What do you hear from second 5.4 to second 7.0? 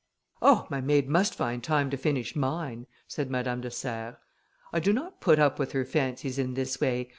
with her fancies in this